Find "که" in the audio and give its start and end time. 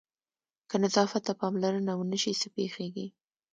0.69-0.75